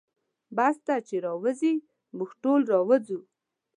بس 0.55 0.75
ته 0.85 0.95
چې 1.07 1.15
راووځې 1.25 1.73
موږ 2.17 2.31
ټول 2.43 2.61
راوځو. 2.73 3.19